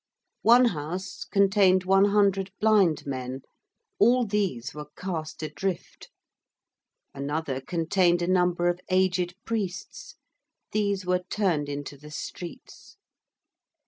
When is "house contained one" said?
0.65-2.05